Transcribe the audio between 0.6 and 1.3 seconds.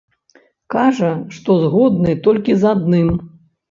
Кажа,